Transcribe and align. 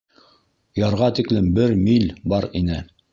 Ярға 0.79 1.09
тиклем 1.19 1.51
бер 1.59 1.75
миль 1.83 2.09
бар 2.35 2.49
ине. 2.61 2.81